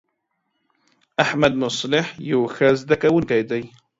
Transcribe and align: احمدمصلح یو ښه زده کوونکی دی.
احمدمصلح 1.23 2.05
یو 2.31 2.41
ښه 2.55 2.67
زده 2.81 2.95
کوونکی 3.03 3.41
دی. 3.49 3.63